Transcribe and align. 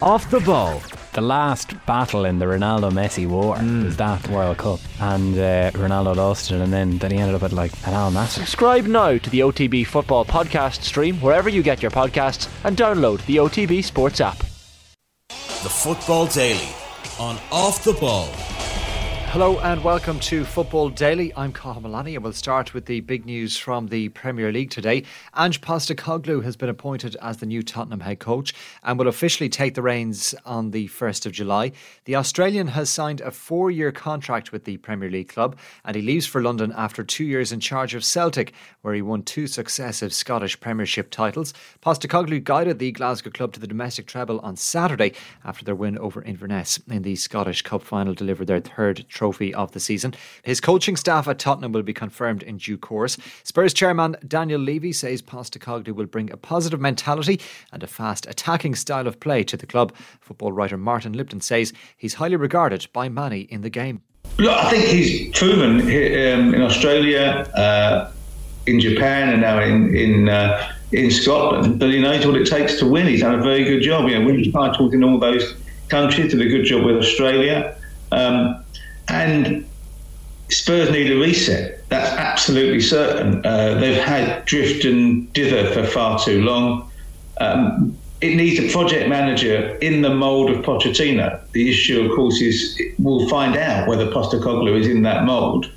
Off 0.00 0.30
the 0.30 0.38
ball. 0.40 0.80
The 1.12 1.20
last 1.20 1.74
battle 1.84 2.24
in 2.24 2.38
the 2.38 2.44
Ronaldo 2.44 2.92
Messi 2.92 3.26
war 3.26 3.56
mm. 3.56 3.84
was 3.84 3.96
that 3.96 4.28
World 4.28 4.58
Cup, 4.58 4.78
and 5.00 5.34
uh, 5.36 5.72
Ronaldo 5.72 6.14
lost 6.14 6.52
it, 6.52 6.60
and 6.60 6.72
then, 6.72 6.98
then 6.98 7.10
he 7.10 7.18
ended 7.18 7.34
up 7.34 7.42
at 7.42 7.52
like 7.52 7.72
an 7.84 7.94
Al 7.94 8.12
Nassr. 8.12 8.38
Subscribe 8.40 8.86
now 8.86 9.18
to 9.18 9.30
the 9.30 9.40
OTB 9.40 9.86
Football 9.86 10.24
Podcast 10.24 10.82
stream 10.82 11.16
wherever 11.16 11.48
you 11.48 11.64
get 11.64 11.82
your 11.82 11.90
podcasts, 11.90 12.48
and 12.62 12.76
download 12.76 13.24
the 13.26 13.36
OTB 13.36 13.82
Sports 13.82 14.20
app. 14.20 14.38
The 15.28 15.68
Football 15.68 16.26
Daily 16.26 16.68
on 17.18 17.36
Off 17.50 17.82
the 17.82 17.94
Ball. 17.94 18.28
Hello 19.32 19.58
and 19.58 19.84
welcome 19.84 20.18
to 20.20 20.42
Football 20.42 20.88
Daily. 20.88 21.34
I'm 21.36 21.52
Cathal 21.52 21.82
Mullaney 21.82 22.14
and 22.14 22.24
we'll 22.24 22.32
start 22.32 22.72
with 22.72 22.86
the 22.86 23.00
big 23.00 23.26
news 23.26 23.58
from 23.58 23.88
the 23.88 24.08
Premier 24.08 24.50
League 24.50 24.70
today. 24.70 25.04
Ange 25.36 25.60
Postecoglou 25.60 26.42
has 26.42 26.56
been 26.56 26.70
appointed 26.70 27.14
as 27.20 27.36
the 27.36 27.44
new 27.44 27.62
Tottenham 27.62 28.00
head 28.00 28.20
coach 28.20 28.54
and 28.82 28.98
will 28.98 29.06
officially 29.06 29.50
take 29.50 29.74
the 29.74 29.82
reins 29.82 30.34
on 30.46 30.70
the 30.70 30.88
1st 30.88 31.26
of 31.26 31.32
July. 31.32 31.72
The 32.06 32.16
Australian 32.16 32.68
has 32.68 32.88
signed 32.88 33.20
a 33.20 33.30
four 33.30 33.70
year 33.70 33.92
contract 33.92 34.50
with 34.50 34.64
the 34.64 34.78
Premier 34.78 35.10
League 35.10 35.28
club 35.28 35.58
and 35.84 35.94
he 35.94 36.00
leaves 36.00 36.24
for 36.24 36.40
London 36.40 36.72
after 36.74 37.04
two 37.04 37.24
years 37.24 37.52
in 37.52 37.60
charge 37.60 37.94
of 37.94 38.06
Celtic, 38.06 38.54
where 38.80 38.94
he 38.94 39.02
won 39.02 39.22
two 39.22 39.46
successive 39.46 40.14
Scottish 40.14 40.58
Premiership 40.58 41.10
titles. 41.10 41.52
Postecoglou 41.82 42.42
guided 42.42 42.78
the 42.78 42.92
Glasgow 42.92 43.30
club 43.30 43.52
to 43.52 43.60
the 43.60 43.66
domestic 43.66 44.06
treble 44.06 44.40
on 44.40 44.56
Saturday 44.56 45.12
after 45.44 45.66
their 45.66 45.74
win 45.74 45.98
over 45.98 46.22
Inverness 46.22 46.80
in 46.88 47.02
the 47.02 47.14
Scottish 47.14 47.60
Cup 47.60 47.82
final, 47.82 48.14
delivered 48.14 48.46
their 48.46 48.60
third 48.60 49.04
trophy 49.18 49.52
of 49.52 49.72
the 49.72 49.80
season. 49.80 50.14
His 50.42 50.60
coaching 50.60 50.94
staff 50.94 51.26
at 51.26 51.40
Tottenham 51.40 51.72
will 51.72 51.82
be 51.82 51.92
confirmed 51.92 52.44
in 52.44 52.56
due 52.56 52.78
course. 52.78 53.18
Spurs 53.42 53.74
chairman 53.74 54.16
Daniel 54.26 54.60
Levy 54.60 54.92
says 54.92 55.22
Postecoglou 55.22 55.92
will 55.92 56.06
bring 56.06 56.30
a 56.30 56.36
positive 56.36 56.80
mentality 56.80 57.40
and 57.72 57.82
a 57.82 57.88
fast 57.88 58.26
attacking 58.26 58.76
style 58.76 59.08
of 59.08 59.18
play 59.18 59.42
to 59.42 59.56
the 59.56 59.66
club. 59.66 59.92
Football 60.20 60.52
writer 60.52 60.78
Martin 60.78 61.14
Lipton 61.14 61.40
says 61.40 61.72
he's 61.96 62.14
highly 62.14 62.36
regarded 62.36 62.86
by 62.92 63.08
many 63.08 63.40
in 63.40 63.62
the 63.62 63.70
game. 63.70 64.02
Look, 64.38 64.56
I 64.56 64.70
think 64.70 64.84
he's 64.84 65.36
proven 65.36 65.80
um, 65.80 66.54
in 66.54 66.62
Australia, 66.62 67.50
uh, 67.56 68.12
in 68.66 68.78
Japan, 68.78 69.30
and 69.30 69.40
now 69.40 69.60
in 69.60 69.96
in 69.96 70.28
uh, 70.28 70.72
in 70.92 71.10
Scotland 71.10 71.80
that 71.80 71.90
he 71.90 72.00
knows 72.00 72.24
what 72.24 72.36
it 72.36 72.46
takes 72.46 72.78
to 72.78 72.86
win. 72.86 73.08
He's 73.08 73.22
done 73.22 73.36
a 73.38 73.42
very 73.42 73.64
good 73.64 73.82
job. 73.82 74.08
You 74.08 74.18
know, 74.18 74.26
winning 74.26 74.52
titles 74.52 74.94
in 74.94 75.02
all 75.02 75.18
those 75.18 75.56
countries. 75.88 76.30
Did 76.30 76.40
a 76.40 76.48
good 76.48 76.64
job 76.64 76.84
with 76.84 76.98
Australia. 76.98 77.76
Um, 78.12 78.64
and 79.08 79.68
Spurs 80.50 80.90
need 80.90 81.10
a 81.10 81.16
reset. 81.16 81.88
That's 81.88 82.10
absolutely 82.10 82.80
certain. 82.80 83.44
Uh, 83.44 83.74
they've 83.74 84.02
had 84.02 84.44
drift 84.44 84.84
and 84.84 85.32
dither 85.32 85.70
for 85.72 85.84
far 85.84 86.18
too 86.18 86.42
long. 86.42 86.90
Um, 87.40 87.96
it 88.20 88.34
needs 88.34 88.58
a 88.58 88.70
project 88.72 89.08
manager 89.08 89.76
in 89.76 90.02
the 90.02 90.10
mould 90.10 90.50
of 90.50 90.64
Pochettino. 90.64 91.40
The 91.52 91.70
issue, 91.70 92.00
of 92.00 92.16
course, 92.16 92.40
is 92.40 92.80
we'll 92.98 93.28
find 93.28 93.56
out 93.56 93.88
whether 93.88 94.06
Postecoglou 94.10 94.78
is 94.78 94.88
in 94.88 95.02
that 95.02 95.24
mould. 95.24 95.70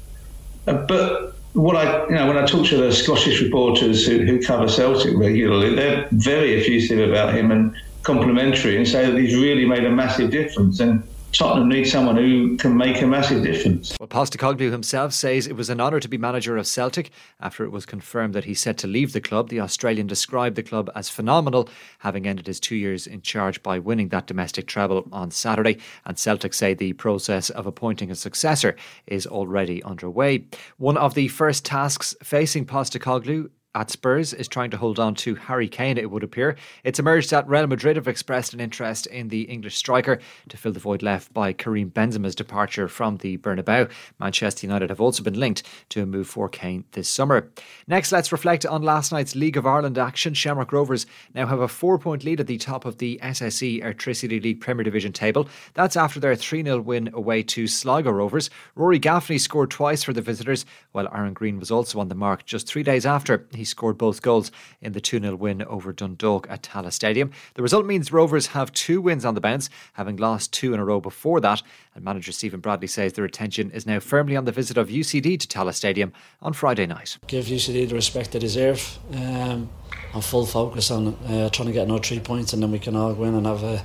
Uh, 0.67 0.85
but 0.87 1.35
what 1.53 1.75
I, 1.75 2.05
you 2.07 2.15
know, 2.15 2.27
when 2.27 2.37
I 2.37 2.45
talk 2.45 2.65
to 2.67 2.77
the 2.77 2.91
Scottish 2.91 3.41
reporters 3.41 4.05
who, 4.05 4.25
who 4.25 4.41
cover 4.41 4.67
Celtic 4.67 5.15
regularly, 5.15 5.75
they're 5.75 6.07
very 6.11 6.59
effusive 6.59 7.07
about 7.07 7.35
him 7.35 7.51
and 7.51 7.75
complimentary 8.03 8.77
and 8.77 8.87
say 8.87 9.09
that 9.09 9.19
he's 9.19 9.35
really 9.35 9.65
made 9.65 9.83
a 9.83 9.91
massive 9.91 10.31
difference. 10.31 10.79
And 10.79 11.03
Tottenham 11.33 11.69
need 11.69 11.85
someone 11.85 12.17
who 12.17 12.57
can 12.57 12.75
make 12.75 13.01
a 13.01 13.07
massive 13.07 13.43
difference. 13.43 13.95
Well, 13.99 14.07
Postecoglou 14.07 14.71
himself 14.71 15.13
says 15.13 15.47
it 15.47 15.55
was 15.55 15.69
an 15.69 15.79
honour 15.79 15.99
to 15.99 16.07
be 16.07 16.17
manager 16.17 16.57
of 16.57 16.67
Celtic 16.67 17.11
after 17.39 17.63
it 17.63 17.69
was 17.69 17.85
confirmed 17.85 18.33
that 18.33 18.43
he's 18.43 18.59
set 18.59 18.77
to 18.79 18.87
leave 18.87 19.13
the 19.13 19.21
club. 19.21 19.49
The 19.49 19.61
Australian 19.61 20.07
described 20.07 20.55
the 20.55 20.63
club 20.63 20.89
as 20.93 21.09
phenomenal, 21.09 21.69
having 21.99 22.27
ended 22.27 22.47
his 22.47 22.59
two 22.59 22.75
years 22.75 23.07
in 23.07 23.21
charge 23.21 23.63
by 23.63 23.79
winning 23.79 24.09
that 24.09 24.27
domestic 24.27 24.67
treble 24.67 25.07
on 25.11 25.31
Saturday. 25.31 25.77
And 26.05 26.19
Celtic 26.19 26.53
say 26.53 26.73
the 26.73 26.93
process 26.93 27.49
of 27.49 27.65
appointing 27.65 28.11
a 28.11 28.15
successor 28.15 28.75
is 29.07 29.25
already 29.25 29.81
underway. 29.83 30.45
One 30.77 30.97
of 30.97 31.13
the 31.13 31.29
first 31.29 31.65
tasks 31.65 32.15
facing 32.21 32.65
Postecoglou 32.65 33.49
at 33.73 33.89
Spurs 33.89 34.33
is 34.33 34.47
trying 34.47 34.69
to 34.71 34.77
hold 34.77 34.99
on 34.99 35.15
to 35.15 35.35
Harry 35.35 35.69
Kane, 35.69 35.97
it 35.97 36.11
would 36.11 36.23
appear. 36.23 36.57
It's 36.83 36.99
emerged 36.99 37.29
that 37.31 37.47
Real 37.47 37.67
Madrid 37.67 37.95
have 37.95 38.07
expressed 38.07 38.53
an 38.53 38.59
interest 38.59 39.07
in 39.07 39.29
the 39.29 39.43
English 39.43 39.77
striker 39.77 40.19
to 40.49 40.57
fill 40.57 40.73
the 40.73 40.79
void 40.79 41.01
left 41.01 41.33
by 41.33 41.53
Karim 41.53 41.89
Benzema's 41.89 42.35
departure 42.35 42.89
from 42.89 43.17
the 43.17 43.37
Bernabeu. 43.37 43.89
Manchester 44.19 44.67
United 44.67 44.89
have 44.89 44.99
also 44.99 45.23
been 45.23 45.39
linked 45.39 45.63
to 45.89 46.03
a 46.03 46.05
move 46.05 46.27
for 46.27 46.49
Kane 46.49 46.83
this 46.91 47.07
summer. 47.07 47.49
Next, 47.87 48.11
let's 48.11 48.31
reflect 48.31 48.65
on 48.65 48.81
last 48.81 49.11
night's 49.11 49.35
League 49.35 49.57
of 49.57 49.65
Ireland 49.65 49.97
action. 49.97 50.33
Shamrock 50.33 50.73
Rovers 50.73 51.05
now 51.33 51.45
have 51.45 51.61
a 51.61 51.67
four 51.67 51.97
point 51.97 52.25
lead 52.25 52.41
at 52.41 52.47
the 52.47 52.57
top 52.57 52.83
of 52.83 52.97
the 52.97 53.19
SSE 53.23 53.83
Airtricity 53.83 54.41
League 54.41 54.59
Premier 54.59 54.83
Division 54.83 55.13
table. 55.13 55.47
That's 55.75 55.95
after 55.95 56.19
their 56.19 56.35
3 56.35 56.63
0 56.63 56.81
win 56.81 57.09
away 57.13 57.43
to 57.43 57.67
Sligo 57.67 58.11
Rovers. 58.11 58.49
Rory 58.75 58.99
Gaffney 58.99 59.37
scored 59.37 59.71
twice 59.71 60.03
for 60.03 60.11
the 60.11 60.21
visitors, 60.21 60.65
while 60.91 61.07
Aaron 61.13 61.33
Green 61.33 61.59
was 61.59 61.71
also 61.71 61.99
on 61.99 62.09
the 62.09 62.15
mark 62.15 62.45
just 62.45 62.67
three 62.67 62.83
days 62.83 63.05
after 63.05 63.47
scored 63.63 63.97
both 63.97 64.21
goals 64.21 64.51
in 64.81 64.93
the 64.93 65.01
2 65.01 65.19
0 65.19 65.35
win 65.35 65.63
over 65.63 65.93
Dundalk 65.93 66.47
at 66.49 66.63
Tallaght 66.63 66.93
Stadium. 66.93 67.31
The 67.55 67.61
result 67.61 67.85
means 67.85 68.11
Rovers 68.11 68.47
have 68.47 68.71
two 68.73 69.01
wins 69.01 69.25
on 69.25 69.35
the 69.35 69.41
bounce, 69.41 69.69
having 69.93 70.17
lost 70.17 70.53
two 70.53 70.73
in 70.73 70.79
a 70.79 70.85
row 70.85 70.99
before 70.99 71.39
that. 71.41 71.61
And 71.95 72.03
manager 72.03 72.31
Stephen 72.31 72.59
Bradley 72.59 72.87
says 72.87 73.13
their 73.13 73.25
attention 73.25 73.71
is 73.71 73.85
now 73.85 73.99
firmly 73.99 74.35
on 74.35 74.45
the 74.45 74.51
visit 74.51 74.77
of 74.77 74.89
UCD 74.89 75.39
to 75.39 75.47
Tallaght 75.47 75.75
Stadium 75.75 76.13
on 76.41 76.53
Friday 76.53 76.85
night. 76.85 77.17
Give 77.27 77.45
UCD 77.45 77.89
the 77.89 77.95
respect 77.95 78.31
they 78.31 78.39
deserve. 78.39 78.99
Um, 79.13 79.69
I'm 80.13 80.21
full 80.21 80.45
focus 80.45 80.91
on 80.91 81.15
uh, 81.25 81.49
trying 81.49 81.67
to 81.67 81.73
get 81.73 81.83
another 81.83 82.03
three 82.03 82.19
points, 82.19 82.53
and 82.53 82.61
then 82.61 82.71
we 82.71 82.79
can 82.79 82.95
all 82.95 83.13
go 83.13 83.23
in 83.23 83.35
and 83.35 83.45
have 83.45 83.63
a 83.63 83.83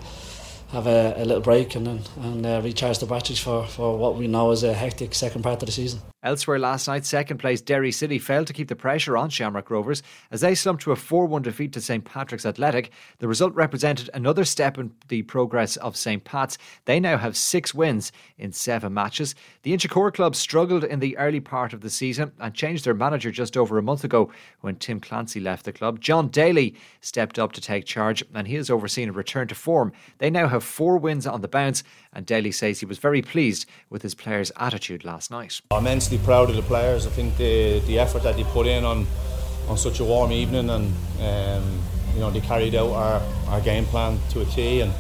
have 0.72 0.87
a, 0.87 1.14
a 1.16 1.25
little 1.25 1.43
break 1.43 1.76
and 1.76 1.87
then 1.87 2.00
and 2.16 2.44
uh, 2.44 2.60
recharge 2.62 2.98
the 2.98 3.06
batteries 3.06 3.38
for, 3.38 3.64
for 3.66 3.97
what 3.97 4.16
we 4.16 4.26
know 4.26 4.50
is 4.50 4.64
a 4.64 4.75
hectic 4.75 5.14
second 5.14 5.43
part 5.43 5.62
of 5.62 5.66
the 5.66 5.72
season. 5.72 6.00
Elsewhere 6.26 6.59
last 6.59 6.88
night, 6.88 7.06
second 7.06 7.38
place 7.38 7.60
Derry 7.60 7.92
City 7.92 8.19
failed 8.19 8.48
to 8.48 8.53
keep 8.53 8.66
the 8.66 8.75
pressure 8.75 9.16
on 9.16 9.31
Shamrock 9.31 9.70
Rovers 9.70 10.03
as 10.32 10.41
they 10.41 10.56
slumped 10.56 10.82
to 10.82 10.91
a 10.91 10.97
4 10.97 11.25
1 11.25 11.42
defeat 11.42 11.72
to 11.75 11.81
St 11.81 12.04
Patrick's 12.04 12.44
Athletic. 12.44 12.91
The 13.20 13.28
result 13.28 13.54
represented 13.54 14.10
another 14.12 14.44
step 14.44 14.76
in 14.76 14.91
the 15.06 15.22
progress 15.22 15.76
of 15.76 15.97
St 15.97 16.25
Pat's. 16.25 16.59
They 16.84 16.98
now 16.98 17.16
have 17.16 17.37
six 17.37 17.72
wins 17.72 18.10
in 18.38 18.50
seven 18.50 18.92
matches. 18.92 19.37
The 19.62 19.72
Inchicore 19.72 20.12
club 20.12 20.34
struggled 20.34 20.82
in 20.82 20.98
the 20.98 21.16
early 21.16 21.38
part 21.38 21.72
of 21.72 21.81
the 21.81 21.91
season 21.91 22.32
and 22.41 22.53
changed 22.53 22.84
their 22.84 22.93
manager 22.93 23.31
just 23.31 23.56
over 23.56 23.78
a 23.78 23.82
month 23.82 24.03
ago 24.03 24.32
when 24.62 24.75
Tim 24.75 24.98
Clancy 24.98 25.38
left 25.38 25.64
the 25.64 25.72
club. 25.72 26.00
Jon 26.00 26.26
Daly 26.26 26.75
stepped 27.00 27.38
up 27.38 27.53
to 27.53 27.60
take 27.60 27.84
charge 27.84 28.25
and 28.34 28.48
he 28.48 28.56
has 28.56 28.69
overseen 28.69 29.10
a 29.10 29.12
return 29.12 29.47
to 29.47 29.54
form. 29.54 29.93
They 30.19 30.31
now 30.31 30.48
have 30.48 30.64
four 30.64 30.98
wins 30.98 31.25
on 31.25 31.41
the 31.41 31.47
bounce, 31.47 31.84
and 32.12 32.26
Daly 32.26 32.50
says 32.50 32.81
he 32.81 32.87
was 32.87 32.98
very 32.98 33.22
pleased 33.22 33.66
with 33.91 34.03
his 34.03 34.16
players' 34.16 34.50
attitude 34.56 35.04
last 35.04 35.31
night. 35.31 35.60
Proud 36.19 36.50
of 36.50 36.56
the 36.56 36.62
players. 36.62 37.06
I 37.06 37.10
think 37.10 37.37
the 37.37 37.81
the 37.81 37.99
effort 37.99 38.22
that 38.22 38.37
they 38.37 38.44
put 38.44 38.66
in 38.66 38.84
on 38.84 39.06
on 39.69 39.77
such 39.77 40.00
a 40.00 40.04
warm 40.04 40.32
evening, 40.32 40.71
and 40.71 40.93
um, 41.21 41.81
you 42.15 42.21
know 42.21 42.31
they 42.31 42.41
carried 42.41 42.75
out 42.75 42.91
our, 42.91 43.22
our 43.49 43.60
game 43.60 43.84
plan 43.87 44.19
to 44.31 44.43
a 44.43 44.44
T, 44.44 44.81
and 44.81 44.93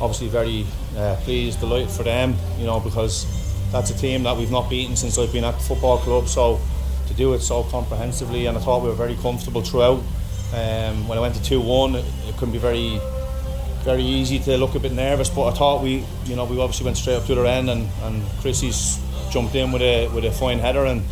obviously 0.00 0.28
very 0.28 0.66
uh, 0.96 1.16
pleased, 1.22 1.60
delighted 1.60 1.90
for 1.90 2.02
them. 2.02 2.34
You 2.58 2.66
know 2.66 2.80
because 2.80 3.26
that's 3.72 3.90
a 3.90 3.96
team 3.96 4.22
that 4.22 4.36
we've 4.36 4.50
not 4.50 4.70
beaten 4.70 4.96
since 4.96 5.18
I've 5.18 5.32
been 5.32 5.44
at 5.44 5.54
the 5.54 5.64
football 5.64 5.98
club. 5.98 6.28
So 6.28 6.60
to 7.08 7.14
do 7.14 7.34
it 7.34 7.40
so 7.40 7.64
comprehensively, 7.64 8.46
and 8.46 8.56
I 8.56 8.60
thought 8.60 8.82
we 8.82 8.88
were 8.88 8.94
very 8.94 9.16
comfortable 9.16 9.62
throughout. 9.62 10.02
Um, 10.54 11.08
when 11.08 11.18
I 11.18 11.20
went 11.20 11.34
to 11.34 11.42
two 11.42 11.60
one, 11.60 11.96
it, 11.96 12.04
it 12.28 12.36
couldn't 12.36 12.52
be 12.52 12.58
very 12.58 13.00
very 13.84 14.02
easy 14.02 14.38
to 14.40 14.56
look 14.56 14.74
a 14.74 14.80
bit 14.80 14.92
nervous, 14.92 15.28
but 15.28 15.48
I 15.48 15.52
thought 15.52 15.82
we, 15.82 16.04
you 16.24 16.36
know, 16.36 16.44
we 16.44 16.58
obviously 16.58 16.86
went 16.86 16.96
straight 16.96 17.16
up 17.16 17.26
to 17.26 17.34
the 17.34 17.48
end, 17.48 17.68
and 17.70 17.88
and 18.02 18.22
Chrissy's 18.40 18.98
jumped 19.30 19.54
in 19.54 19.72
with 19.72 19.82
a 19.82 20.08
with 20.08 20.24
a 20.24 20.30
fine 20.30 20.58
header 20.58 20.84
and 20.84 21.02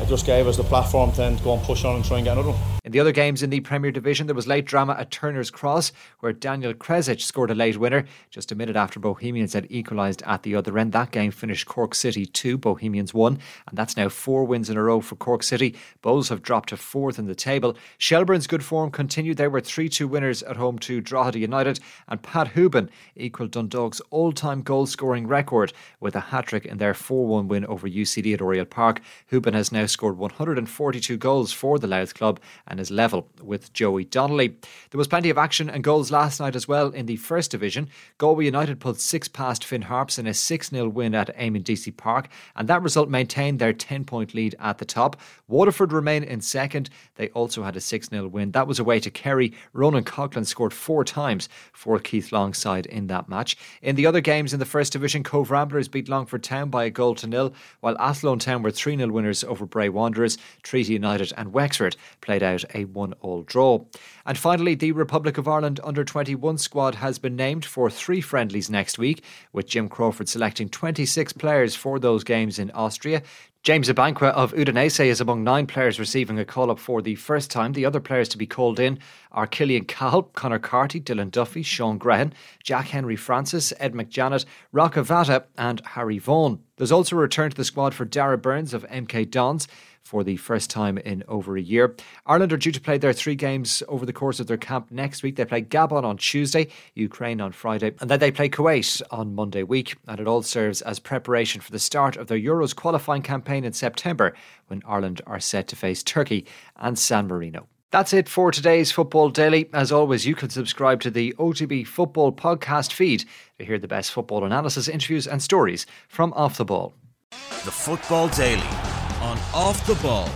it 0.00 0.08
just 0.08 0.24
gave 0.24 0.46
us 0.46 0.56
the 0.56 0.64
platform 0.64 1.12
then 1.14 1.36
to 1.36 1.44
go 1.44 1.54
and 1.54 1.62
push 1.64 1.84
on 1.84 1.96
and 1.96 2.04
try 2.04 2.16
and 2.16 2.24
get 2.24 2.32
another 2.32 2.52
one. 2.52 2.77
In 2.88 2.92
the 2.92 3.00
other 3.00 3.12
games 3.12 3.42
in 3.42 3.50
the 3.50 3.60
Premier 3.60 3.92
Division, 3.92 4.26
there 4.26 4.34
was 4.34 4.46
late 4.46 4.64
drama 4.64 4.96
at 4.98 5.10
Turner's 5.10 5.50
Cross, 5.50 5.92
where 6.20 6.32
Daniel 6.32 6.72
Krezic 6.72 7.20
scored 7.20 7.50
a 7.50 7.54
late 7.54 7.76
winner 7.76 8.06
just 8.30 8.50
a 8.50 8.54
minute 8.54 8.76
after 8.76 8.98
Bohemians 8.98 9.52
had 9.52 9.66
equalised 9.68 10.22
at 10.22 10.42
the 10.42 10.54
other 10.54 10.78
end. 10.78 10.92
That 10.92 11.10
game 11.10 11.30
finished 11.30 11.66
Cork 11.66 11.94
City 11.94 12.24
2, 12.24 12.56
Bohemians 12.56 13.12
1, 13.12 13.38
and 13.68 13.76
that's 13.76 13.98
now 13.98 14.08
four 14.08 14.44
wins 14.44 14.70
in 14.70 14.78
a 14.78 14.82
row 14.82 15.02
for 15.02 15.16
Cork 15.16 15.42
City. 15.42 15.76
Bohs 16.02 16.30
have 16.30 16.40
dropped 16.40 16.70
to 16.70 16.78
fourth 16.78 17.18
in 17.18 17.26
the 17.26 17.34
table. 17.34 17.76
Shelbourne's 17.98 18.46
good 18.46 18.64
form 18.64 18.90
continued. 18.90 19.36
They 19.36 19.48
were 19.48 19.60
3 19.60 19.90
2 19.90 20.08
winners 20.08 20.42
at 20.44 20.56
home 20.56 20.78
to 20.78 21.02
Drogheda 21.02 21.40
United, 21.40 21.80
and 22.08 22.22
Pat 22.22 22.54
Hoban 22.54 22.88
equalled 23.14 23.50
Dundalk's 23.50 24.00
all 24.08 24.32
time 24.32 24.62
goal 24.62 24.86
scoring 24.86 25.26
record 25.26 25.74
with 26.00 26.16
a 26.16 26.20
hat 26.20 26.46
trick 26.46 26.64
in 26.64 26.78
their 26.78 26.94
4 26.94 27.26
1 27.26 27.48
win 27.48 27.66
over 27.66 27.86
UCD 27.86 28.32
at 28.32 28.40
Oriel 28.40 28.64
Park. 28.64 29.02
Hoban 29.30 29.52
has 29.52 29.72
now 29.72 29.84
scored 29.84 30.16
142 30.16 31.18
goals 31.18 31.52
for 31.52 31.78
the 31.78 31.86
Louth 31.86 32.14
club 32.14 32.40
and 32.66 32.77
and 32.78 32.82
is 32.82 32.92
level 32.92 33.28
with 33.42 33.72
Joey 33.72 34.04
Donnelly. 34.04 34.56
There 34.90 34.98
was 34.98 35.08
plenty 35.08 35.30
of 35.30 35.36
action 35.36 35.68
and 35.68 35.82
goals 35.82 36.12
last 36.12 36.38
night 36.38 36.54
as 36.54 36.68
well 36.68 36.90
in 36.90 37.06
the 37.06 37.16
First 37.16 37.50
Division. 37.50 37.88
Galway 38.18 38.44
United 38.44 38.78
pulled 38.78 39.00
six 39.00 39.26
past 39.26 39.64
Finn 39.64 39.82
Harps 39.82 40.16
in 40.16 40.28
a 40.28 40.34
6 40.34 40.70
0 40.70 40.88
win 40.88 41.12
at 41.12 41.36
Eamonn 41.36 41.64
Deacy 41.64 41.90
Park, 41.90 42.28
and 42.54 42.68
that 42.68 42.82
result 42.82 43.08
maintained 43.08 43.58
their 43.58 43.72
10 43.72 44.04
point 44.04 44.32
lead 44.32 44.54
at 44.60 44.78
the 44.78 44.84
top. 44.84 45.20
Waterford 45.48 45.92
remain 45.92 46.22
in 46.22 46.40
second. 46.40 46.88
They 47.16 47.30
also 47.30 47.64
had 47.64 47.76
a 47.76 47.80
6 47.80 48.10
0 48.10 48.28
win. 48.28 48.52
That 48.52 48.68
was 48.68 48.78
away 48.78 49.00
to 49.00 49.10
Kerry. 49.10 49.52
Ronan 49.72 50.04
Coughlin 50.04 50.46
scored 50.46 50.72
four 50.72 51.02
times 51.02 51.48
for 51.72 51.98
Keith 51.98 52.30
Long's 52.30 52.58
side 52.58 52.86
in 52.86 53.08
that 53.08 53.28
match. 53.28 53.56
In 53.82 53.96
the 53.96 54.06
other 54.06 54.20
games 54.20 54.52
in 54.52 54.60
the 54.60 54.64
First 54.64 54.92
Division, 54.92 55.24
Cobh 55.24 55.50
Ramblers 55.50 55.88
beat 55.88 56.08
Longford 56.08 56.44
Town 56.44 56.70
by 56.70 56.84
a 56.84 56.90
goal 56.90 57.16
to 57.16 57.26
nil, 57.26 57.52
while 57.80 57.98
Athlone 57.98 58.38
Town 58.38 58.62
were 58.62 58.70
3 58.70 58.96
0 58.96 59.08
winners 59.10 59.42
over 59.42 59.66
Bray 59.66 59.88
Wanderers. 59.88 60.38
Treaty 60.62 60.92
United 60.92 61.32
and 61.36 61.52
Wexford 61.52 61.96
played 62.20 62.44
out 62.44 62.64
a 62.74 62.84
1 62.84 63.12
all 63.20 63.42
draw. 63.42 63.84
And 64.26 64.36
finally, 64.36 64.74
the 64.74 64.92
Republic 64.92 65.38
of 65.38 65.48
Ireland 65.48 65.80
under 65.82 66.04
21 66.04 66.58
squad 66.58 66.96
has 66.96 67.18
been 67.18 67.36
named 67.36 67.64
for 67.64 67.90
three 67.90 68.20
friendlies 68.20 68.70
next 68.70 68.98
week, 68.98 69.22
with 69.52 69.66
Jim 69.66 69.88
Crawford 69.88 70.28
selecting 70.28 70.68
26 70.68 71.32
players 71.34 71.74
for 71.74 71.98
those 71.98 72.24
games 72.24 72.58
in 72.58 72.70
Austria. 72.72 73.22
James 73.64 73.88
Abankwah 73.88 74.32
of 74.32 74.52
Udinese 74.54 75.04
is 75.04 75.20
among 75.20 75.42
nine 75.44 75.66
players 75.66 75.98
receiving 75.98 76.38
a 76.38 76.44
call 76.44 76.70
up 76.70 76.78
for 76.78 77.02
the 77.02 77.16
first 77.16 77.50
time. 77.50 77.72
The 77.72 77.84
other 77.84 78.00
players 78.00 78.28
to 78.30 78.38
be 78.38 78.46
called 78.46 78.78
in 78.78 78.98
are 79.32 79.46
Killian 79.46 79.84
Cahill, 79.84 80.22
Connor 80.22 80.60
Carty, 80.60 81.00
Dylan 81.00 81.30
Duffy, 81.30 81.62
Sean 81.62 81.98
Grehan, 81.98 82.32
Jack 82.62 82.86
Henry 82.86 83.16
Francis, 83.16 83.72
Ed 83.78 83.94
McJannet, 83.94 84.44
Rocco 84.72 85.02
Vata, 85.02 85.44
and 85.58 85.82
Harry 85.84 86.18
Vaughan. 86.18 86.60
There's 86.76 86.92
also 86.92 87.16
a 87.16 87.18
return 87.18 87.50
to 87.50 87.56
the 87.56 87.64
squad 87.64 87.94
for 87.94 88.06
Darragh 88.06 88.40
Burns 88.40 88.72
of 88.72 88.86
MK 88.86 89.30
Dons 89.30 89.66
for 90.08 90.24
the 90.24 90.38
first 90.38 90.70
time 90.70 90.96
in 90.96 91.22
over 91.28 91.58
a 91.58 91.60
year. 91.60 91.94
Ireland 92.24 92.50
are 92.54 92.56
due 92.56 92.72
to 92.72 92.80
play 92.80 92.96
their 92.96 93.12
three 93.12 93.34
games 93.34 93.82
over 93.88 94.06
the 94.06 94.12
course 94.12 94.40
of 94.40 94.46
their 94.46 94.56
camp 94.56 94.90
next 94.90 95.22
week. 95.22 95.36
They 95.36 95.44
play 95.44 95.60
Gabon 95.60 96.02
on 96.02 96.16
Tuesday, 96.16 96.68
Ukraine 96.94 97.42
on 97.42 97.52
Friday, 97.52 97.92
and 98.00 98.10
then 98.10 98.18
they 98.18 98.30
play 98.30 98.48
Kuwait 98.48 99.02
on 99.10 99.34
Monday 99.34 99.62
week. 99.62 99.96
And 100.06 100.18
it 100.18 100.26
all 100.26 100.40
serves 100.40 100.80
as 100.80 100.98
preparation 100.98 101.60
for 101.60 101.72
the 101.72 101.78
start 101.78 102.16
of 102.16 102.26
their 102.26 102.38
Euros 102.38 102.74
qualifying 102.74 103.20
campaign 103.20 103.64
in 103.64 103.74
September 103.74 104.34
when 104.68 104.82
Ireland 104.86 105.20
are 105.26 105.40
set 105.40 105.68
to 105.68 105.76
face 105.76 106.02
Turkey 106.02 106.46
and 106.76 106.98
San 106.98 107.26
Marino. 107.26 107.68
That's 107.90 108.14
it 108.14 108.30
for 108.30 108.50
today's 108.50 108.90
Football 108.90 109.28
Daily. 109.28 109.68
As 109.74 109.92
always, 109.92 110.26
you 110.26 110.34
can 110.34 110.48
subscribe 110.48 111.02
to 111.02 111.10
the 111.10 111.34
OTB 111.38 111.86
Football 111.86 112.32
podcast 112.32 112.94
feed 112.94 113.24
to 113.58 113.64
hear 113.66 113.78
the 113.78 113.88
best 113.88 114.12
football 114.12 114.44
analysis, 114.44 114.88
interviews, 114.88 115.26
and 115.26 115.42
stories 115.42 115.84
from 116.08 116.32
Off 116.32 116.56
the 116.56 116.64
Ball. 116.64 116.94
The 117.30 117.70
Football 117.70 118.28
Daily 118.28 118.97
on 119.20 119.38
Off 119.52 119.86
the 119.86 119.94
Ball. 119.96 120.28